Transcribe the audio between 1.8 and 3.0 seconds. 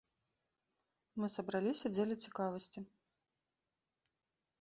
дзеля цікавасці.